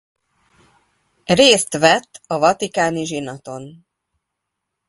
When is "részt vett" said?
1.25-2.21